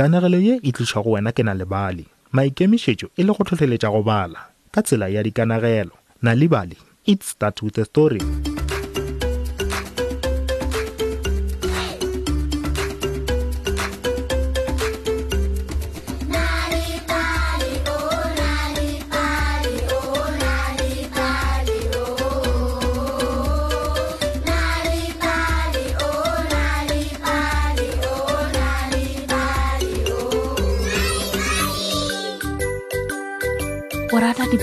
kanegelo 0.00 0.40
ye 0.40 0.54
e 0.64 0.72
tliša 0.72 1.02
go 1.04 1.10
wena 1.12 1.28
ke 1.36 1.44
na 1.44 1.52
lebale 1.54 2.04
maikemišetšo 2.32 3.06
e 3.20 3.22
le 3.28 3.32
go 3.36 3.44
tlhotlheletša 3.44 3.92
go 3.92 4.00
bala 4.08 4.40
ka 4.72 4.80
tsela 4.82 5.12
ya 5.12 5.20
dikanagelo 5.22 5.92
na 6.24 6.32
lebale 6.34 6.76
it 7.04 7.20
start 7.22 7.56
with 7.62 7.76
a 7.84 7.84
story 7.84 8.24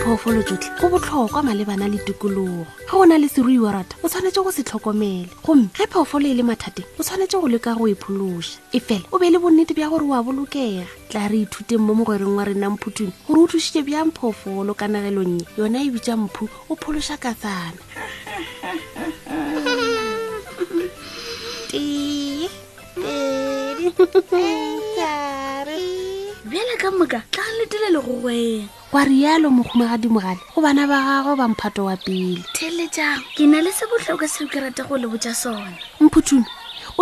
diphoofolo 0.08 0.42
tsotlhe 0.42 0.70
go 0.80 0.88
botlhokwa 0.88 1.44
malebana 1.44 1.90
le 1.92 1.98
tikologo 2.00 2.64
ga 2.90 2.96
o 2.98 3.04
na 3.06 3.18
le 3.20 3.28
seruiwa 3.28 3.74
rata 3.76 3.98
o 4.04 4.08
tshwanetse 4.08 4.40
go 4.40 4.52
se 4.56 4.64
tlhokomele 4.64 5.28
gomme 5.44 5.68
ge 5.76 5.84
phoofolo 5.84 6.28
e 6.28 6.34
le 6.34 6.44
mathateng 6.48 6.88
o 6.96 7.04
tshwanetse 7.04 7.36
go 7.36 7.44
leka 7.48 7.76
go 7.76 7.92
epholosa 7.92 8.56
e 8.72 8.80
fela 8.80 9.04
o 9.12 9.20
be 9.20 9.28
le 9.28 9.36
bonnete 9.38 9.76
bja 9.76 9.90
gore 9.92 10.08
o 10.08 10.16
a 10.16 10.24
bolokega 10.24 10.88
tla 11.12 11.28
re 11.28 11.44
ithuteng 11.44 11.84
mo 11.84 11.92
mogwereng 11.92 12.40
wa 12.40 12.48
renang 12.48 12.80
phuthune 12.80 13.12
gore 13.28 13.42
o 13.44 13.48
thusitse 13.52 13.84
bjang 13.84 14.16
phoofolo 14.16 14.72
ka 14.74 14.88
nagelongnye 14.88 15.44
yona 15.60 15.84
e 15.84 15.92
bitsa 15.92 16.16
mphu 16.16 16.48
o 16.72 16.76
pholosa 16.80 17.20
ka 17.20 17.36
tsana 17.36 17.76
tee 21.68 22.48
ka 26.78 26.94
moka 26.94 27.26
tlang 27.34 27.54
letele 27.58 27.90
le 27.96 28.00
gogoeng 28.06 28.68
kwa 28.94 29.02
rialo 29.10 29.50
mogumagadimogale 29.50 30.38
go 30.54 30.62
bana 30.62 30.86
ba 30.86 30.98
gago 31.06 31.34
ba 31.34 31.50
mphato 31.50 31.82
wa 31.90 31.96
pele 32.06 32.46
thele 32.54 32.86
jang 32.96 33.18
ke 33.36 33.50
na 33.50 33.66
le 33.66 33.72
se 33.78 33.86
botlhokwa 33.90 34.28
seo 34.30 34.46
ke 34.46 34.62
rata 34.62 34.86
go 34.86 34.94
leboja 35.02 35.34
sone 35.42 35.74
mphuthuno 35.98 36.46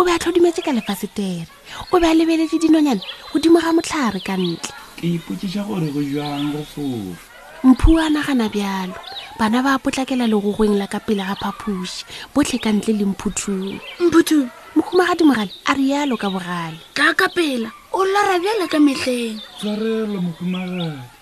be 0.04 0.10
a 0.16 0.16
tlhodimetse 0.16 0.64
ka 0.64 0.72
lefasetere 0.72 1.44
o 1.92 2.00
be 2.00 2.08
a 2.08 2.16
lebeletse 2.16 2.56
dinonyane 2.56 3.04
godimo 3.36 3.60
ga 3.60 3.76
motlhare 3.76 4.20
ka 4.24 4.40
ntle 4.40 4.64
ke 4.96 5.04
ipotsisa 5.16 5.60
gore 5.68 5.92
go 5.92 6.00
jang 6.00 6.56
go 6.56 6.62
fofa 6.72 7.68
mphuo 7.68 8.00
a 8.00 8.08
nagana 8.08 8.48
bjalo 8.48 8.96
bana 9.36 9.60
ba 9.60 9.76
potlakela 9.82 10.24
legogoeng 10.24 10.80
la 10.80 10.88
ka 10.88 11.04
pele 11.04 11.20
ga 11.20 11.36
phaphuši 11.36 12.04
botlhe 12.32 12.56
ka 12.64 12.72
ntle 12.72 12.92
le 12.96 13.04
mphuthuno 13.12 13.76
mphuthuno 14.08 14.48
mokhumagadi 14.76 15.24
mogale 15.24 15.50
a 15.64 15.72
rialo 15.74 16.16
ka 16.20 16.28
bogale 16.28 16.76
kaka 16.92 17.28
pela 17.32 17.72
o 17.96 18.04
larabjale 18.04 18.68
ka 18.68 18.76
metlheng 18.78 19.40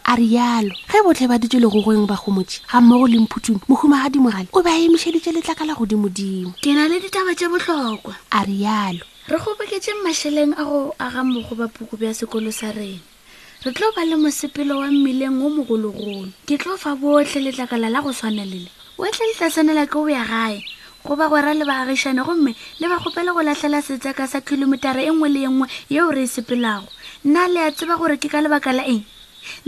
a 0.05 0.13
rialo 0.19 0.75
ge 0.91 0.99
botlhe 1.07 1.29
ba 1.31 1.39
ditse 1.39 1.63
legogoeng 1.63 2.05
ba 2.11 2.19
kgomotse 2.19 2.67
ga 2.67 2.81
mmogo 2.83 3.07
le 3.07 3.19
mphuthumi 3.23 3.61
mokhumagadi 3.71 4.19
mogale 4.19 4.49
o 4.53 4.59
ba 4.61 4.75
emišeditse 4.75 5.31
letlaka 5.31 5.63
la 5.65 5.79
godimodimo 5.79 6.51
ke 6.59 6.75
na 6.75 6.91
le 6.91 6.99
ditaba 6.99 7.31
tse 7.39 7.47
botlhokwa 7.47 8.19
a 8.35 8.39
rialo 8.43 9.07
re 9.31 9.39
kgoboketse 9.39 9.95
mašheleng 10.03 10.59
a 10.59 10.63
go 10.67 10.91
aga 10.99 11.23
mogo 11.23 11.55
ba 11.55 11.71
puku 11.71 11.95
bja 11.95 12.11
sekolo 12.11 12.51
sa 12.51 12.75
rena 12.75 12.99
re 13.63 13.71
tlo 13.71 13.87
ba 13.95 14.03
le 14.03 14.19
mosepelo 14.19 14.83
wa 14.83 14.91
mmeleng 14.91 15.39
o 15.39 15.47
mogologolo 15.47 16.27
ke 16.43 16.59
tlo 16.59 16.75
fa 16.75 16.99
botlhe 16.99 17.39
letlakala 17.39 17.87
la 17.87 18.03
go 18.03 18.11
tshwanelele 18.11 18.67
o 18.99 19.07
tle 19.07 19.25
letla 19.31 19.47
tshwanela 19.47 19.87
ke 19.87 19.95
o 19.95 20.11
ya 20.11 20.27
gae 20.27 20.59
goba 21.05 21.29
gora 21.29 21.53
le 21.53 21.67
baagišane 21.69 22.25
gomme 22.25 22.57
le 22.81 22.87
ba 22.89 22.97
kgopele 22.97 23.29
go 23.37 23.43
latlhela 23.45 23.83
setseka 23.85 24.25
sa 24.27 24.41
kilometara 24.41 25.05
e 25.05 25.11
nngwe 25.13 25.29
le 25.29 25.41
e 25.45 25.49
nngwe 25.53 25.69
yeo 25.93 26.09
re 26.09 26.23
e 26.25 26.27
sepelago 26.33 26.89
nna 27.29 27.45
le 27.49 27.61
a 27.61 27.73
tseba 27.73 27.97
gore 28.01 28.17
ke 28.17 28.25
ka 28.33 28.41
lebaka 28.41 28.73
la 28.73 28.89
eng 28.89 29.05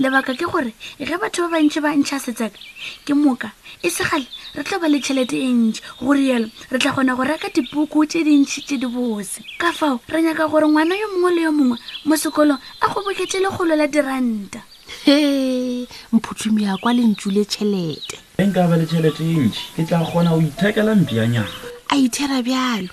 lebaka 0.00 0.32
ke 0.32 0.48
gore 0.48 0.72
ge 0.96 1.16
batho 1.20 1.44
ba 1.52 1.60
bantšhi 1.60 1.80
ba 1.84 1.92
ntšha 1.92 2.18
setseka 2.24 2.56
ke 3.04 3.12
moka 3.12 3.52
e 3.84 3.90
segale 3.92 4.24
re 4.56 4.64
tlo 4.64 4.80
ba 4.80 4.88
le 4.88 4.96
tšhelete 4.96 5.36
e 5.36 5.48
ntšhi 5.52 5.82
go 6.00 6.12
rielo 6.16 6.48
re 6.72 6.78
tla 6.80 6.96
kgona 6.96 7.12
go 7.12 7.22
reka 7.28 7.52
dipuku 7.52 8.06
tse 8.08 8.24
dintšhi 8.24 8.60
tse 8.64 8.76
di 8.80 8.86
bose 8.88 9.44
ka 9.60 9.76
fao 9.76 10.00
re 10.08 10.22
nyaka 10.24 10.48
gore 10.48 10.64
ngwana 10.64 10.96
yo 10.96 11.04
mongwe 11.12 11.36
le 11.36 11.42
yo 11.44 11.52
mongwe 11.52 11.76
mo 12.08 12.16
sekolong 12.16 12.58
a 12.80 12.84
kgoboketse 12.88 13.44
legolo 13.44 13.76
la 13.76 13.84
diranta 13.84 14.64
mphuthumi 16.12 16.62
ya 16.64 16.76
kwa 16.76 16.92
lentsu 16.92 17.30
le 17.30 17.44
tšhelete 17.46 18.18
e 18.38 18.44
nka 18.46 18.66
ba 18.68 18.74
le 18.76 18.86
tšhelete 18.90 19.22
e 19.22 19.34
ntši 19.46 19.62
ke 19.78 19.82
tla 19.86 20.02
kgona 20.04 20.30
go 20.34 20.40
ithekela 20.42 20.94
mpianyana 20.98 21.46
a 21.88 21.96
ithera 21.96 22.42
bjalo 22.42 22.90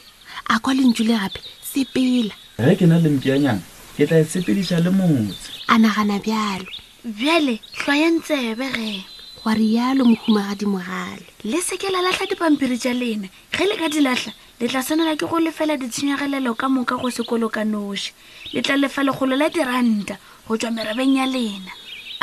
a 0.47 0.55
kwa 0.61 0.73
lentsu 0.77 1.01
le 1.09 1.13
gape 1.17 1.41
sepela 1.65 2.33
ge 2.65 2.73
ke 2.77 2.85
na 2.85 2.99
le 3.01 3.09
mpianyana 3.17 3.61
ke 3.97 4.05
tla 4.07 4.17
e 4.21 4.25
sepedisa 4.29 4.77
le 4.85 4.89
motse 4.93 5.65
a 5.67 5.77
nagana 5.81 6.19
bjalo 6.21 6.69
bjale 7.03 7.57
tlhoyantsebe 7.81 8.65
ge 8.77 8.93
gwa 9.41 9.53
rialo 9.57 10.05
mohumagadi 10.05 10.65
mogale 10.69 11.25
le 11.43 11.59
seke 11.65 11.89
la 11.89 12.01
latlha 12.05 12.29
dipampiri 12.29 12.77
tša 12.77 12.93
lena 12.93 13.25
ge 13.57 13.65
le 13.65 13.73
ka 13.77 13.89
di 13.89 14.01
latlha 14.05 14.33
le 14.61 14.67
tla 14.69 14.83
tshwanela 14.85 15.17
ke 15.17 15.25
go 15.25 15.39
lefela 15.41 15.77
ditshenyegelelo 15.81 16.53
ka 16.53 16.69
moka 16.69 16.93
go 16.95 17.09
sekolo 17.09 17.49
ka 17.49 17.63
noši 17.65 18.13
le 18.53 18.61
tla 18.61 18.77
lefa 18.77 19.01
lekgolo 19.03 19.33
la 19.35 19.49
diranta 19.49 20.17
go 20.47 20.57
tswa 20.61 20.69
merabeng 20.71 21.17
ya 21.17 21.25
lena 21.25 21.73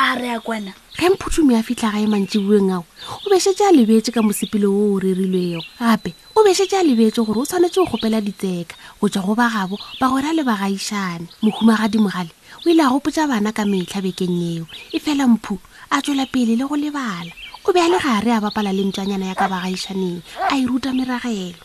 a 0.01 0.15
re 0.17 0.27
ya 0.29 0.39
kwana 0.39 0.73
ge 0.97 1.09
mphuthumi 1.09 1.53
a 1.55 1.61
fitlha 1.63 1.91
ga 1.93 1.99
e 2.01 2.07
mantsi 2.09 2.39
bueng 2.41 2.73
ao 2.73 2.81
o 3.25 3.29
besetse 3.29 3.61
a 3.61 3.69
lebetse 3.71 4.09
ka 4.11 4.21
mosepele 4.25 4.65
o 4.65 4.97
o 4.97 4.99
rerilweo 4.99 5.61
gape 5.77 6.09
o 6.35 6.41
besetse 6.43 6.73
a 6.73 6.81
lebetse 6.83 7.21
gore 7.21 7.37
o 7.37 7.45
tshwanetse 7.45 7.77
go 7.77 7.85
kgopela 7.85 8.17
ditseka 8.17 8.73
go 8.97 9.05
tswa 9.07 9.21
go 9.21 9.35
ba 9.37 9.45
gabo 9.53 9.77
ba 10.01 10.09
gore 10.09 10.25
a 10.25 10.33
le 10.33 10.41
ba 10.43 10.57
gaišane 10.57 11.29
mohumagadimogale 11.45 12.33
o 12.65 12.65
ile 12.65 12.81
a 12.81 12.89
gopotsa 12.89 13.29
bana 13.29 13.53
ka 13.53 13.61
metlha 13.61 14.01
bekeng 14.01 14.33
eo 14.33 14.65
e 14.89 14.97
fela 14.97 15.27
mphu 15.29 15.61
a 15.93 16.01
tswela 16.01 16.25
pele 16.25 16.57
le 16.57 16.65
go 16.65 16.73
lebala 16.73 17.29
o 17.61 17.69
be 17.71 17.77
a 17.77 17.85
le 17.85 17.99
gare 18.01 18.33
a 18.33 18.41
bapala 18.41 18.73
le 18.73 18.81
ntswanyana 18.89 19.29
ya 19.29 19.37
ka 19.37 19.45
ba 19.45 19.61
gaišaneng 19.69 20.17
a 20.49 20.57
e 20.57 20.65
ruta 20.65 20.89
meragelo 20.97 21.61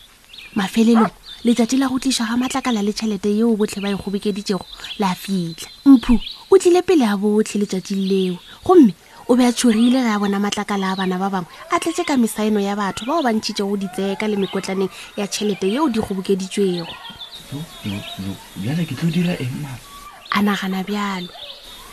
mafelelong 0.53 1.09
letsatsi 1.41 1.81
la 1.81 1.89
go 1.89 1.97
tliswa 1.97 2.29
ga 2.29 2.37
matlakala 2.37 2.85
le 2.85 2.93
tšhelete 2.93 3.33
yeo 3.33 3.57
botlhe 3.57 3.81
ba 3.81 3.97
e 3.97 3.97
kgobokeditsego 3.97 4.67
la 5.01 5.17
fitlha 5.17 5.73
mphu 5.89 6.21
o 6.51 6.59
tlile 6.59 6.83
pele 6.83 7.05
a 7.05 7.17
botlhe 7.17 7.59
le 7.59 7.95
leo 8.07 8.39
gomme 8.65 8.95
o 9.29 9.35
be 9.37 9.43
a 9.45 9.53
tshorile 9.53 9.99
ge 10.03 10.07
a 10.15 10.19
bona 10.19 10.39
matlakala 10.39 10.93
a 10.93 10.97
bana 10.97 11.19
ba 11.19 11.29
bangwe 11.31 11.51
a 11.75 11.79
tletse 11.81 12.07
ka 12.07 12.17
mesaeno 12.17 12.61
ya 12.63 12.77
batho 12.77 13.05
bao 13.05 13.23
go 13.23 13.33
di 13.33 13.43
ditseka 13.87 14.29
le 14.29 14.37
mekotlaneng 14.39 14.91
ya 15.17 15.27
tšhelete 15.27 15.67
yeo 15.67 15.89
di 15.91 15.99
kgobokeditšwego 15.99 16.87
bjale 18.63 18.85
ke 18.87 18.95
tlo 18.95 19.11
dira 19.11 19.35
eng 19.43 19.67
a 20.31 20.39
nagana 20.43 20.85
bjalo 20.87 21.29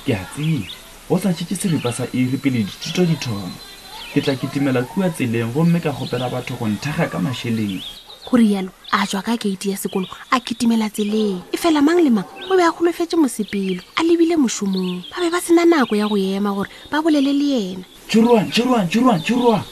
ke 0.06 0.13
a 0.13 0.22
tseba 0.34 0.68
o 1.09 1.18
sa 1.18 1.34
tšhetse 1.34 1.56
seripa 1.58 1.90
sa 1.92 2.06
ere 2.13 2.38
pele 2.38 2.62
dithuto 2.63 3.06
di 3.09 3.16
thoma 3.18 3.50
ke 4.13 4.22
tla 4.22 4.36
kitimela 4.38 4.86
kua 4.86 5.09
tseleng 5.09 5.50
gomme 5.52 5.81
ka 5.81 5.90
gopela 5.90 6.30
batho 6.30 6.53
go 6.62 6.68
nthaga 6.69 7.09
ka 7.09 7.18
mašheleng 7.18 7.81
go 8.25 8.38
rialo 8.38 8.69
a 8.91 9.06
jwa 9.06 9.23
ka 9.23 9.38
keiti 9.38 9.69
ya 9.69 9.78
sekolo 9.78 10.07
a 10.31 10.39
kitimela 10.39 10.89
tseleng 10.89 11.41
e 11.51 11.57
fela 11.57 11.81
mang 11.84 12.00
le 12.00 12.09
mang 12.09 12.25
o 12.50 12.56
be 12.56 12.63
a 12.63 12.72
golofetse 12.72 13.16
mosepelo 13.17 13.81
a 13.97 14.03
lebile 14.03 14.35
mosomong 14.38 15.03
ba 15.11 15.19
be 15.19 15.29
ba 15.29 15.39
sena 15.41 15.66
nako 15.66 15.95
ya 15.95 16.07
go 16.07 16.16
ema 16.17 16.53
gore 16.53 16.69
ba 16.91 17.01
bolele 17.01 17.33
le 17.33 17.73
ena 17.75 17.85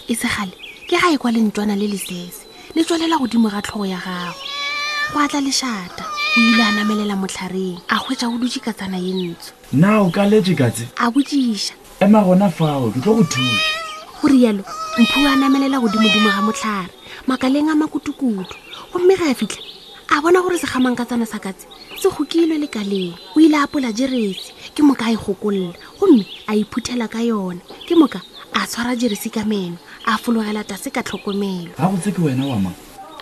e 0.07 0.13
segale 0.15 0.53
ke 0.87 0.95
ga 0.99 1.09
e 1.11 1.17
kwa 1.17 1.31
lentswana 1.31 1.75
le 1.77 1.87
lesese 1.87 2.45
le 2.75 2.83
tswelela 2.83 3.17
godimo 3.17 3.49
ga 3.49 3.61
tlhogo 3.61 3.85
ya 3.85 3.97
gago 3.99 4.35
go 5.13 5.19
atla 5.19 5.39
lešata 5.41 6.03
o 6.03 6.39
ile 6.39 6.63
a 6.63 6.71
namelela 6.71 7.15
motlhareng 7.15 7.79
a 7.87 7.99
kgwetsa 8.03 8.27
go 8.27 8.37
dutse 8.37 8.59
katsana 8.59 8.97
ye 8.99 9.13
ntsho 9.15 9.51
na 9.73 10.01
o 10.01 10.09
ka 10.11 10.27
letse 10.27 10.55
katse 10.55 10.85
a 10.99 11.07
botsiša 11.11 11.73
ema 12.03 12.19
gona 12.23 12.51
fao 12.51 12.91
ke 12.91 12.99
tlo 12.99 13.13
go 13.13 13.23
thusa 13.23 13.87
go 14.21 14.27
rialo 14.27 14.63
mphuo 14.99 15.27
a 15.27 15.35
namelela 15.35 15.79
godimodimo 15.79 16.29
ga 16.29 16.41
motlhare 16.41 16.89
makaleng 17.27 17.69
a 17.69 17.75
makutukutu 17.75 18.53
gomme 18.93 19.15
ga 19.17 19.25
a 19.25 19.33
fitlha 19.33 19.61
a 20.09 20.21
bona 20.21 20.41
gore 20.41 20.57
segamangkatsana 20.59 21.25
sa 21.25 21.39
katse 21.41 21.65
se 21.97 22.07
gokilwe 22.09 22.57
lekaleng 22.61 23.17
o 23.35 23.39
ile 23.39 23.57
a 23.57 23.65
pola 23.65 23.89
jeresi 23.91 24.53
ke 24.77 24.83
moka 24.85 25.07
a 25.09 25.13
e 25.13 25.17
gokolola 25.17 25.73
gomme 25.99 26.25
a 26.45 26.53
iphuthela 26.55 27.09
ka 27.09 27.17
yone 27.17 27.61
ke 27.89 27.95
moka 27.97 28.21
a 28.53 28.61
tshwara 28.69 28.93
jeresi 28.95 29.31
ka 29.33 29.41
meno 29.43 29.77
a 30.05 30.17
fologela 30.21 30.61
tase 30.63 30.91
ka 30.93 31.01
tlhokomelo 31.01 31.73
ga 31.77 31.87
gotse 31.89 32.11
ke 32.13 32.19
wena 32.21 32.45
wama 32.45 32.69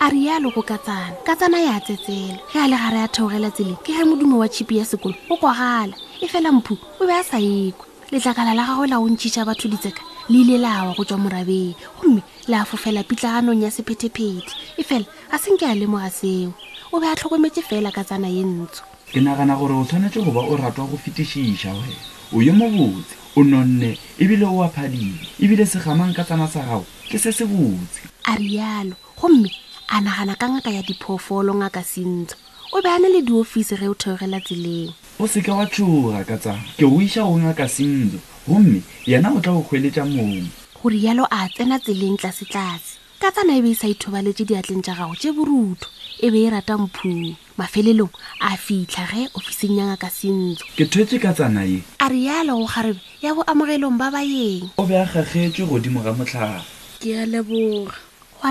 a 0.00 0.10
rialo 0.10 0.52
go 0.52 0.60
katsana 0.60 1.16
katsana 1.24 1.64
ya 1.64 1.80
tsetsela 1.80 2.36
ge 2.52 2.58
a 2.60 2.68
le 2.68 2.76
gare 2.76 3.00
a 3.00 3.08
theogela 3.08 3.48
tseleng 3.50 3.80
ke 3.80 3.96
ga 3.96 4.04
modumo 4.04 4.44
wa 4.44 4.48
chipi 4.52 4.76
ya 4.76 4.84
sekolo 4.84 5.16
o 5.32 5.36
kwagala 5.40 5.96
e 6.20 6.28
fela 6.28 6.52
mphu 6.52 6.76
o 7.00 7.06
be 7.08 7.12
a 7.16 7.24
sa 7.24 7.40
ekwe 7.40 7.88
letlakala 8.12 8.52
la 8.52 8.66
gago 8.68 8.84
la 8.86 9.00
o 9.00 9.08
ntšiša 9.08 9.48
batho 9.48 9.68
ditseka 9.70 10.04
le 10.30 10.38
ile 10.40 10.58
lawa 10.58 10.94
go 10.94 11.02
tswa 11.04 11.18
morabeng 11.18 11.74
gomme 11.98 12.22
le 12.46 12.54
a 12.54 12.64
fofela 12.64 13.02
pitlaganong 13.02 13.58
ya 13.62 13.70
sephethephethe 13.70 14.46
e 14.78 14.82
fela 14.86 15.04
ga 15.30 15.38
senke 15.38 15.66
a 15.66 15.74
lemoga 15.74 16.06
seo 16.10 16.54
o 16.94 17.00
be 17.02 17.06
a 17.10 17.16
tlhokometse 17.18 17.58
fela 17.66 17.90
ka 17.90 18.04
tsana 18.06 18.28
ye 18.30 18.42
ntsho 18.46 18.84
ke 19.10 19.18
nagana 19.20 19.56
gore 19.58 19.74
o 19.74 19.82
tshwanetse 19.84 20.22
go 20.22 20.30
ba 20.30 20.40
o 20.46 20.54
ratwa 20.56 20.86
go 20.86 20.94
fetišiša 20.96 21.74
wena 21.74 21.94
o 22.32 22.38
ye 22.46 22.52
mo 22.54 22.70
botse 22.70 23.14
o 23.34 23.42
nonne 23.42 23.98
ebile 24.22 24.46
o 24.46 24.62
aphadile 24.62 25.18
ebile 25.42 25.66
segamang 25.66 26.14
ka 26.14 26.22
tsana 26.22 26.46
sa 26.46 26.62
gago 26.62 26.86
ke 27.10 27.18
se 27.18 27.32
se 27.34 27.42
botse 27.44 28.06
a 28.30 28.38
rialo 28.38 28.94
gomme 29.18 29.50
a 29.90 29.98
nagana 30.00 30.38
ka 30.38 30.46
ngaka 30.48 30.70
ya 30.70 30.82
diphoofolo 30.86 31.54
ngaka 31.58 31.82
sentsho 31.82 32.38
o 32.70 32.78
be 32.78 32.86
a 32.86 32.98
ne 33.02 33.08
le 33.18 33.26
diofisi 33.26 33.74
ge 33.74 33.88
o 33.90 33.98
theogela 33.98 34.38
tseleng 34.38 34.94
o 35.18 35.26
seke 35.26 35.50
wa 35.50 35.66
tshoga 35.66 36.22
ka 36.24 36.38
tsana 36.38 36.62
ke 36.78 36.86
o 36.86 37.02
iša 37.02 37.26
go 37.26 37.34
ngaka 37.34 37.66
sentsho 37.66 38.22
gomme 38.50 38.82
yena 39.06 39.30
o 39.30 39.40
tla 39.40 39.52
go 39.54 39.62
kgweletsa 39.62 40.02
mongwe 40.04 40.42
go 40.82 40.88
rialo 40.90 41.22
a 41.30 41.46
tsena 41.54 41.78
tseleng 41.78 42.16
tlase-tlase 42.18 42.98
ka 43.22 43.30
tsana 43.30 43.54
e 43.54 43.62
be 43.62 43.70
e 43.70 43.78
sa 43.78 43.86
ithobaletse 43.86 44.42
diatleng 44.44 44.82
tja 44.82 44.94
gago 44.98 45.14
tse 45.14 45.30
borutho 45.30 45.86
e 46.18 46.26
be 46.34 46.42
e 46.42 46.50
rata 46.50 46.74
mphuo 46.78 47.30
mafelelong 47.58 48.10
a 48.42 48.50
fitlha 48.58 49.06
ge 49.06 49.28
ofising 49.38 49.76
ya 49.78 49.86
ngaka 49.94 50.10
sentso 50.10 50.66
ke 50.76 50.82
thwetse 50.90 51.22
ka 51.22 51.30
tsana 51.32 51.62
e 51.62 51.78
a 52.02 52.08
rialo 52.10 52.58
go 52.58 52.66
garebe 52.74 52.98
ya 53.22 53.30
boamogelong 53.38 53.94
ba 53.98 54.10
baeng 54.10 54.66
o 54.76 54.86
be 54.86 54.98
a 54.98 55.06
gagetswe 55.06 55.62
godimo 55.70 56.02
ga 56.02 56.10
motlhafa 56.10 56.66
ke 56.98 57.22
a 57.22 57.26
leboga 57.30 57.86
go 57.86 57.90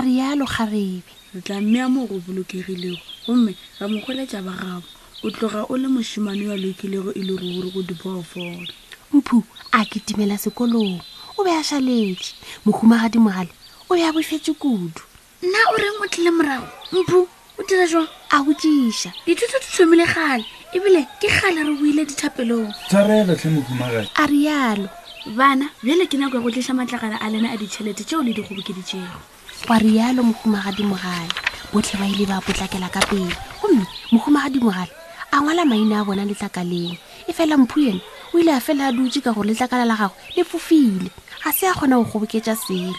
rialo 0.00 0.48
garebe 0.48 1.04
re 1.36 1.40
tla 1.44 1.60
mme 1.60 1.76
a 1.84 1.88
mo 1.92 2.08
go 2.08 2.16
bolokegilego 2.24 2.96
gomme 3.28 3.52
ra 3.76 3.84
mokgweletša 3.84 4.40
ba 4.48 4.52
gabo 4.56 4.86
o 5.20 5.28
tloga 5.28 5.68
o 5.68 5.76
le 5.76 5.88
mosimane 5.92 6.48
yo 6.48 6.56
a 6.56 6.56
lokilego 6.56 7.12
e 7.12 7.20
le 7.20 7.36
ruri 7.36 7.68
go 7.68 7.82
diphoofolo 7.84 8.64
mphuo 9.12 9.44
a 9.80 9.84
kitimela 9.84 10.36
sekolong 10.38 11.00
o 11.38 11.42
be 11.44 11.50
a 11.50 11.62
šaletše 11.64 12.34
mohumagadimogale 12.66 13.48
o 13.88 13.94
be 13.96 14.02
a 14.04 14.12
bofetse 14.12 14.52
kudu 14.52 14.92
nna 15.42 15.58
o 15.72 15.76
reng 15.80 16.00
o 16.04 16.06
tlile 16.06 16.30
morago 16.30 16.68
mpu 16.92 17.28
o 17.58 17.62
dira 17.68 17.86
jwa 17.86 18.04
a 18.30 18.42
botsiša 18.44 19.10
dithuto 19.26 19.56
di 19.56 19.70
thomile 19.76 20.04
gale 20.06 20.44
ebile 20.76 21.08
ke 21.18 21.28
gale 21.32 21.64
re 21.64 21.72
boile 21.80 22.04
dithapelong 22.04 22.68
a 24.16 24.26
rialo 24.28 24.88
bana 25.34 25.64
bjele 25.82 26.04
ke 26.06 26.18
nako 26.20 26.36
ya 26.36 26.42
go 26.44 26.50
tlisa 26.50 26.74
matlagala 26.74 27.16
a 27.24 27.30
lena 27.30 27.48
a 27.48 27.56
ditšhelete 27.56 28.04
tšeo 28.04 28.20
le 28.22 28.34
di 28.36 28.42
kgobokeditšego 28.44 29.16
kwa 29.66 29.78
rialo 29.80 30.22
mohumagadimogale 30.28 31.32
botlhe 31.72 31.96
ba 31.96 32.04
ile 32.06 32.26
ba 32.28 32.36
potlakela 32.44 32.92
ka 32.92 33.00
pele 33.08 33.32
gomme 33.64 33.86
mohumagadimogale 34.12 34.92
a 35.32 35.40
ngwala 35.40 35.64
maina 35.64 36.00
a 36.00 36.04
bona 36.04 36.24
letlakaleng 36.28 36.98
e 37.26 37.32
fela 37.32 37.56
mphu 37.56 37.80
ena 37.80 38.00
o 38.32 38.38
ile 38.38 38.50
a 38.52 38.60
fela 38.60 38.88
a 38.88 38.92
dutse 38.92 39.20
ka 39.22 39.32
gore 39.32 39.48
letlakala 39.50 39.84
la 39.86 39.94
gagwe 39.96 40.18
le 40.36 40.44
fofile 40.44 41.10
ga 41.42 41.50
se 41.52 41.66
a 41.66 41.74
kgona 41.74 41.96
go 41.98 42.04
goboketsa 42.06 42.54
selo 42.54 42.94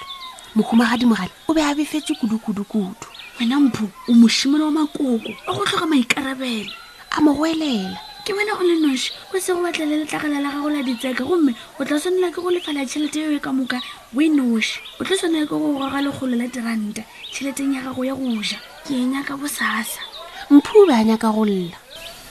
mokhumagadimogale 0.55 1.31
o 1.47 1.53
be 1.53 1.59
a 1.63 1.71
befetse 1.73 2.11
kudu-kudu-kudu 2.19 2.91
wena 3.39 3.59
mpho 3.59 3.85
o 4.09 4.13
mosimone 4.13 4.63
wa 4.67 4.71
makoko 4.71 5.23
a 5.31 5.51
go 5.53 5.63
tlhoka 5.63 5.85
maikarabelo 5.87 6.71
a 7.15 7.21
mo 7.21 7.33
goelela 7.33 7.95
ke 8.27 8.33
bona 8.35 8.53
go 8.59 8.63
le 8.67 8.75
noshe 8.83 9.11
go 9.31 9.39
se 9.39 9.53
go 9.53 9.63
batlale 9.63 10.03
letlagala 10.03 10.41
la 10.43 10.49
gago 10.51 10.67
la 10.69 10.83
ditseka 10.83 11.23
gomme 11.23 11.55
o 11.79 11.83
tla 11.85 11.95
tshwanela 11.99 12.31
ke 12.31 12.39
go 12.41 12.51
lefala 12.51 12.83
tšhelete 12.85 13.15
eo 13.23 13.31
e 13.31 13.39
ka 13.39 13.53
moka 13.55 13.79
o 14.13 14.19
e 14.21 14.27
noshe 14.29 14.79
o 14.99 15.03
tla 15.03 15.15
tshwanela 15.15 15.45
ke 15.47 15.55
go 15.55 15.71
goga 15.79 16.01
lekgolo 16.01 16.35
la 16.35 16.47
diranta 16.47 17.03
tšheleteng 17.31 17.71
ya 17.73 17.81
gago 17.87 18.03
ya 18.03 18.15
go 18.15 18.27
ja 18.43 18.59
ke 18.83 18.93
e 18.99 19.05
nyaka 19.07 19.37
bosasa 19.39 20.03
mphu 20.51 20.83
o 20.83 20.85
be 20.85 20.93
a 20.93 21.03
nyaka 21.07 21.31
golla 21.31 21.71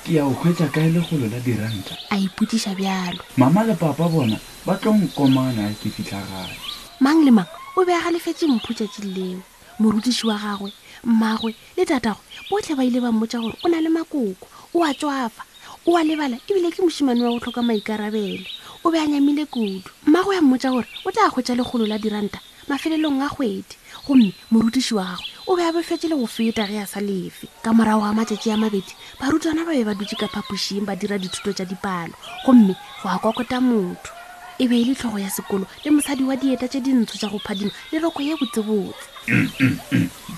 ke 0.04 0.14
ya 0.16 0.24
o 0.24 0.30
hwetsa 0.32 0.68
kae 0.72 0.88
le 0.88 1.00
go 1.04 1.16
lona 1.20 1.36
diranta 1.44 1.92
a 2.10 2.16
iputisa 2.16 2.72
bjalo 2.74 3.20
mama 3.36 3.64
le 3.68 3.74
papa 3.76 4.08
bona 4.08 4.36
ba 4.64 4.74
tlonkomana 4.80 5.68
ke 5.76 5.90
fitlha 5.92 6.20
gae 6.24 6.56
mang 7.04 7.20
le 7.24 7.28
mang 7.30 7.46
o 7.76 7.84
be 7.84 7.92
a 7.92 8.00
galefetse 8.00 8.46
mphutsatsi 8.48 9.02
leo 9.04 9.42
morutisi 9.78 10.24
wa 10.26 10.38
gagwe 10.40 10.72
mmagwe 11.04 11.52
le 11.76 11.84
tatagwe 11.84 12.20
botlhe 12.50 12.74
ba 12.80 12.84
ile 12.84 12.96
ba 13.00 13.12
mmotsa 13.12 13.40
gore 13.44 13.56
o 13.64 13.68
na 13.68 13.76
le 13.80 13.90
makoko 13.92 14.48
o 14.74 14.80
a 14.84 14.88
tswafa 14.96 15.44
o 15.84 15.92
a 15.96 16.00
lebala 16.04 16.36
ebile 16.48 16.72
ke 16.72 16.80
mosimane 16.80 17.20
wa 17.20 17.32
go 17.36 17.40
tlhoka 17.40 17.60
maikarabelo 17.62 18.46
o 18.84 18.88
be 18.90 18.96
a 18.96 19.04
nyamile 19.06 19.44
kudu 19.52 19.84
mmago 20.08 20.32
ya 20.34 20.40
mmotsa 20.40 20.70
gore 20.72 20.86
o 21.04 21.12
tla 21.12 21.28
a 21.28 21.30
kgwetsa 21.30 21.52
legolo 21.54 21.84
la 21.86 21.98
diranta 22.00 22.40
mafelelong 22.72 23.20
a 23.20 23.28
kgwedi 23.28 23.76
gomme 24.08 24.32
morutisi 24.50 24.94
wa 24.96 25.04
gagwe 25.12 25.28
o 25.50 25.56
be 25.56 25.62
a 25.62 25.72
befetse 25.72 26.06
le 26.08 26.14
go 26.14 26.26
feta 26.26 26.64
ge 26.64 26.76
a 26.78 26.86
sa 26.86 27.00
lefe 27.02 27.48
ka 27.60 27.72
morago 27.74 28.02
ga 28.06 28.12
matsatsi 28.14 28.50
a 28.52 28.56
mabedi 28.56 28.94
barutwana 29.18 29.64
ba 29.66 29.72
be 29.74 29.82
ba 29.82 29.94
dutse 29.98 30.14
ka 30.14 30.28
phapošing 30.30 30.86
ba 30.86 30.94
dira 30.94 31.18
dithuto 31.18 31.50
tsa 31.52 31.64
dipalo 31.66 32.14
gomme 32.46 32.72
go 33.02 33.08
a 33.10 33.18
kokota 33.18 33.58
motho 33.60 34.14
e 34.62 34.68
be 34.70 34.78
e 34.78 34.84
le 34.86 34.94
tlhogo 34.94 35.18
ya 35.18 35.26
sekolo 35.28 35.66
le 35.84 35.90
mosadi 35.90 36.22
wa 36.22 36.36
dieta 36.38 36.68
tse 36.70 36.78
dintsho 36.80 37.18
tsa 37.18 37.26
go 37.34 37.38
phadima 37.42 37.70
le 37.90 37.98
roko 37.98 38.22
ye 38.22 38.36
botsebotse 38.38 39.02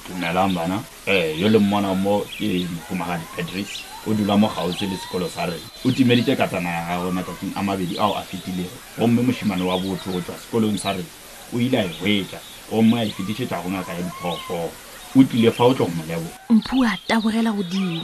dumelang 0.08 0.54
bana 0.56 0.80
um 0.80 1.12
yo 1.36 1.48
le 1.52 1.58
mmona 1.60 1.92
mo 1.94 2.24
ke 2.32 2.64
mofumagadi 2.72 3.24
patrice 3.36 3.84
o 4.08 4.14
dula 4.16 4.38
mo 4.40 4.48
gaotse 4.48 4.88
le 4.88 4.96
sekolo 4.96 5.28
sa 5.28 5.44
rena 5.44 5.68
o 5.84 5.90
timeditse 5.92 6.32
katsana 6.40 6.70
ya 6.72 6.82
gagwe 6.88 7.12
matsatsing 7.12 7.52
a 7.54 7.60
mabedi 7.62 7.98
ao 8.00 8.16
a 8.16 8.22
fetilego 8.24 8.72
gomme 8.96 9.20
moshimane 9.20 9.60
wa 9.60 9.76
botho 9.76 10.08
go 10.10 10.20
tswa 10.24 10.38
sekolong 10.40 10.78
sa 10.80 10.92
rena 10.92 11.12
o 11.52 11.58
ile 11.60 11.76
a 11.76 11.84
e 11.84 11.92
wetsa 12.00 12.40
gomme 12.72 12.94
a 12.96 13.04
e 13.04 13.10
fetisetsa 13.12 13.60
go 13.60 13.68
ngaka 13.76 13.92
ya 13.92 14.02
diphoofolo 14.08 14.72
otlile 15.14 15.50
fa 15.52 15.64
o 15.64 15.74
tlo 15.74 15.86
go 15.86 15.92
molebo 15.96 16.24
mphua 16.50 16.96
tabogela 17.06 17.52
godimo 17.52 18.00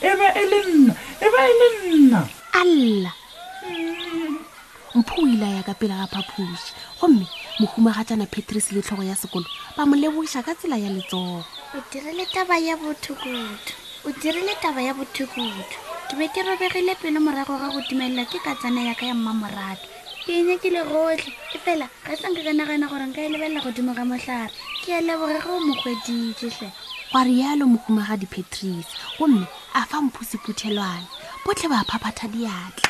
e 0.00 0.10
ba 0.14 0.28
e 0.34 0.42
le 0.50 0.58
nna 0.64 0.94
e 1.18 1.26
ba 1.32 1.40
e 1.50 1.52
le 1.60 1.68
nna 1.98 2.20
alla 2.60 3.12
mphu 4.94 5.22
o 5.22 5.26
ile 5.26 5.46
ya 5.58 5.62
ka 5.66 5.74
pele 5.74 5.94
ga 5.98 6.06
phaphuši 6.06 6.70
gomme 7.00 7.26
mohumagatsana 7.58 8.26
patrice 8.30 8.70
le 8.74 8.82
tlhogo 8.82 9.02
ya 9.02 9.14
sekolo 9.18 9.46
ba 9.76 9.82
mo 9.86 9.96
leboša 9.98 10.42
ka 10.46 10.54
tsela 10.54 10.78
ya 10.78 10.90
letsogo 10.94 11.42
o 11.74 11.78
dirile 11.90 12.26
taba 12.30 12.54
ya 12.62 12.76
bothokotho 12.78 13.74
o 14.06 14.12
dirile 14.22 14.54
taba 14.62 14.82
ya 14.82 14.94
bothokotho 14.94 15.64
ke 16.08 16.12
be 16.14 16.26
ke 16.30 16.46
robegile 16.46 16.94
pelo 17.02 17.18
morago 17.18 17.58
ga 17.58 17.74
go 17.74 17.80
timelela 17.88 18.22
ke 18.24 18.38
ka 18.38 18.54
tsana 18.54 18.86
yaka 18.86 19.06
ya 19.10 19.14
mmamorato 19.18 19.82
ke 20.26 20.38
enyakile 20.46 20.86
gotlhe 20.86 21.32
ke 21.50 21.58
fela 21.58 21.90
ga 22.06 22.14
sa 22.16 22.30
nka 22.30 22.42
ka 22.46 22.52
nagana 22.54 22.86
gore 22.86 23.06
nka 23.10 23.20
e 23.26 23.28
lebelela 23.34 23.58
godimo 23.58 23.90
ga 23.94 24.04
motlhare 24.06 24.54
ke 24.82 24.90
a 24.90 25.00
leboge 25.06 25.38
ge 25.38 25.48
o 25.54 25.60
mokgweditsetlhe 25.62 26.68
gwa 27.12 27.20
rialo 27.26 27.64
mohumaga 27.70 28.16
dipatrice 28.18 28.82
gomme 29.16 29.46
a 29.78 29.86
fa 29.86 30.02
mphosiphuthelwane 30.02 31.06
botlhe 31.46 31.68
ba 31.70 31.86
phaphatha 31.86 32.26
diatla 32.26 32.88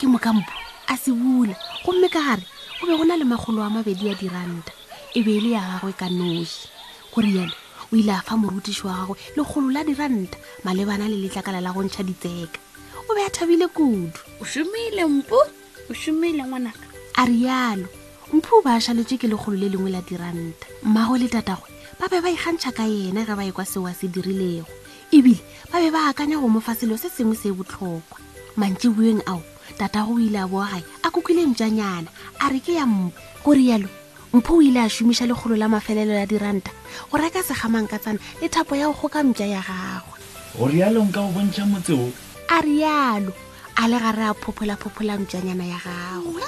ke 0.00 0.06
mokampo 0.08 0.52
a 0.88 0.96
se 0.96 1.12
bula 1.12 1.52
gomme 1.84 2.08
ka 2.08 2.20
gare 2.24 2.44
go 2.80 2.88
be 2.88 2.96
go 2.96 3.04
na 3.04 3.20
le 3.20 3.24
magolo 3.28 3.60
a 3.60 3.68
mabedi 3.68 4.08
a 4.08 4.14
diranta 4.16 4.72
e 5.12 5.20
be 5.20 5.36
e 5.36 5.40
le 5.44 5.50
ya 5.50 5.60
gagwe 5.76 5.92
ka 5.92 6.08
nosi 6.08 6.68
gore 7.12 7.28
yalo 7.36 7.52
o 7.92 7.96
ile 8.00 8.16
a 8.16 8.24
fa 8.24 8.40
morutisi 8.40 8.80
wa 8.88 9.04
gagwe 9.04 9.16
legolo 9.36 9.68
la 9.76 9.84
diranta 9.84 10.40
malebana 10.64 11.04
le 11.04 11.20
letlakala 11.20 11.60
la 11.60 11.76
go 11.76 11.84
ntšha 11.84 12.00
ditseka 12.00 12.56
o 12.96 13.12
be 13.12 13.20
a 13.20 13.28
thabile 13.28 13.68
kudu 13.68 14.08
o 14.40 14.44
somile 14.48 15.04
mpo 15.04 15.36
o 15.84 15.92
somile 15.92 16.40
ngwanaka 16.48 16.80
a 17.20 17.28
rialo 17.28 17.99
mpho 18.32 18.62
ba 18.62 18.78
šaletswe 18.78 19.18
ke 19.18 19.26
legolo 19.26 19.56
le 19.58 19.68
lengwe 19.68 19.90
la 19.90 20.00
diranta 20.06 20.66
mmago 20.86 21.18
le 21.18 21.26
tatagwe 21.26 21.66
ba 21.98 22.06
be 22.06 22.22
ba 22.22 22.30
ikgantšha 22.30 22.70
ka 22.70 22.86
ena 22.86 23.26
ge 23.26 23.34
ba 23.34 23.42
ye 23.42 23.50
kwa 23.50 23.66
seo 23.66 23.86
a 23.90 23.94
se 23.94 24.06
dirilego 24.06 24.70
ebile 25.10 25.42
ba 25.66 25.82
be 25.82 25.90
ba 25.90 26.06
akanya 26.10 26.38
go 26.38 26.46
mofa 26.46 26.78
selo 26.78 26.94
se 26.96 27.10
sengwe 27.10 27.34
se 27.34 27.50
e 27.50 27.52
botlhokwa 27.52 28.22
mantse 28.54 28.86
bueng 28.94 29.18
ao 29.26 29.42
tatago 29.78 30.14
o 30.14 30.22
ile 30.22 30.38
a 30.38 30.46
boagae 30.46 30.78
a 31.02 31.10
kokile 31.10 31.42
ntšanyana 31.50 32.06
a 32.38 32.44
re 32.54 32.62
ke 32.62 32.78
ya 32.78 32.86
mpo 32.86 33.10
gore 33.44 33.64
yalo 33.66 33.90
mpho 34.32 34.62
o 34.62 34.62
ile 34.62 34.78
a 34.78 34.86
šomiša 34.86 35.26
legolo 35.26 35.58
la 35.58 35.66
mafelelo 35.66 36.14
ya 36.14 36.22
diranta 36.26 36.70
go 37.10 37.18
reka 37.18 37.42
segamangkatsana 37.42 38.22
le 38.40 38.46
thapo 38.46 38.78
ya 38.78 38.86
go 38.86 38.94
goka 38.94 39.26
mpša 39.26 39.46
ya 39.46 39.58
gagwe 39.58 40.18
gore 40.54 40.78
yalo 40.78 41.02
nka 41.04 41.18
go 41.18 41.34
bontšha 41.34 41.66
motseo 41.66 42.12
a 42.46 42.62
rialo 42.62 43.34
a 43.74 43.88
le 43.90 43.98
gare 43.98 44.30
a 44.30 44.34
phophola-phophola 44.38 45.18
ntšanyana 45.18 45.66
ya 45.66 45.78
gagwe 45.82 46.46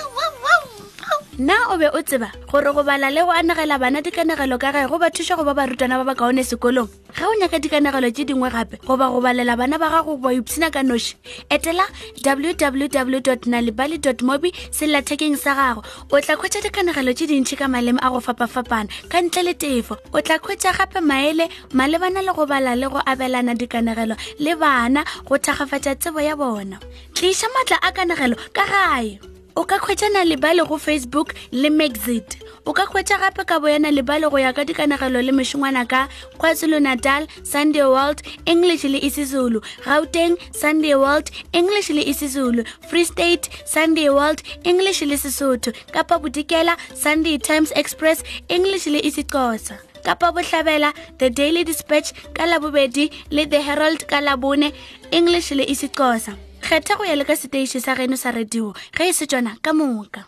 na 1.42 1.56
o 1.75 1.75
be 1.75 1.90
o 1.90 1.99
tseba 2.06 2.30
gore 2.50 2.70
go 2.70 2.82
bala 2.87 3.11
le 3.11 3.20
go 3.26 3.34
anegela 3.34 3.75
bana 3.75 3.99
dikanegelo 3.99 4.54
ka 4.62 4.70
gae 4.70 4.87
go 4.87 4.94
ba 5.02 5.11
thuša 5.11 5.34
go 5.34 5.42
ba 5.42 5.58
barutwana 5.58 5.99
ba 5.99 6.06
ba 6.14 6.14
kaone 6.14 6.46
sekolong 6.46 6.87
ge 6.87 7.25
o 7.26 7.34
nyaka 7.34 7.58
dikanegelo 7.58 8.06
tše 8.14 8.30
dingwe 8.30 8.46
gape 8.46 8.78
goba 8.87 9.11
go 9.11 9.18
balela 9.18 9.58
bana 9.58 9.75
ba 9.75 9.90
gago 9.90 10.14
ba 10.22 10.30
ipshina 10.30 10.70
ka 10.70 10.87
noši 10.87 11.18
etela 11.50 11.82
www 12.22 13.18
nalibaly 13.50 13.99
mobi 14.22 14.54
sellathekeng 14.70 15.34
sa 15.34 15.58
gago 15.58 15.82
o 16.14 16.16
tla 16.22 16.38
khwetša 16.38 16.62
dikanegelo 16.62 17.11
tše 17.11 17.26
dintšhi 17.26 17.58
ka 17.58 17.66
maleme 17.66 17.99
a 17.99 18.06
go 18.14 18.22
fapafapana 18.22 18.87
ka 19.11 19.18
ntle 19.18 19.42
le 19.42 19.58
tefo 19.58 19.99
o 20.14 20.22
tla 20.22 20.38
khwetša 20.38 20.78
gape 20.78 21.02
maele 21.02 21.50
malebana 21.75 22.22
le 22.22 22.30
go 22.38 22.46
bala 22.46 22.78
le 22.78 22.87
go 22.87 23.02
abelana 23.02 23.58
dikanegelo 23.58 24.14
le 24.38 24.54
bana 24.54 25.02
go 25.26 25.34
thagafatša 25.42 25.99
tsebo 25.99 26.22
ya 26.22 26.38
bona 26.38 26.78
tliša 27.18 27.50
maatla 27.50 27.82
a 27.82 27.90
kanegelo 27.90 28.38
ka 28.54 28.62
gae 28.62 29.18
o 29.54 29.64
ka 29.71 29.76
khwetšana 29.78 30.25
lebale 30.25 30.64
go 30.68 30.76
facebook 30.82 31.32
le 31.52 31.68
maxit 31.71 32.37
o 32.64 32.73
ka 32.76 32.85
khwetša 32.90 33.16
gape 33.23 33.44
ka 33.47 33.56
boyana 33.61 33.90
lebale 33.92 34.28
go 34.32 34.38
ya 34.40 34.52
ka 34.56 34.64
dikanagelo 34.64 35.21
le 35.23 35.32
mešongwana 35.35 35.85
ka 35.88 36.09
kwazulu 36.40 36.80
natal 36.80 37.26
sunday 37.44 37.85
world 37.85 38.23
english 38.49 38.85
le 38.88 38.97
isizulu 39.09 39.61
gauteng 39.85 40.38
sunday 40.61 40.94
world 40.97 41.28
english 41.52 41.90
le 41.92 42.00
isizulu 42.12 42.64
free 42.88 43.04
state 43.04 43.50
sunday 43.68 44.09
world 44.09 44.40
english 44.64 45.02
le 45.04 45.18
sesotho 45.21 45.73
kapa 45.92 46.16
bodikela 46.18 46.76
sunday 46.97 47.37
times 47.37 47.73
express 47.76 48.25
english 48.49 48.87
le 48.88 49.00
isixosa 49.04 49.76
kapa 50.06 50.32
bohlabela 50.32 50.94
the 51.21 51.28
daily 51.30 51.64
dispatch 51.64 52.12
ka 52.32 52.47
labobedi 52.49 53.11
le 53.30 53.44
the 53.52 53.61
herald 53.61 54.00
ka 54.09 54.21
labone 54.21 54.73
english 55.11 55.50
le 55.52 55.64
isixosa 55.75 56.38
kgetha 56.62 56.95
go 56.97 57.04
ya 57.04 57.14
le 57.19 57.25
ka 57.26 57.35
seteiši 57.37 57.78
sa 57.83 57.92
geno 57.99 58.14
sa 58.16 58.31
radio 58.31 58.71
ge 58.97 59.02
e 59.11 59.12
se 59.12 59.26
tsona 59.26 59.52
ka 59.64 59.71
moka 59.78 60.23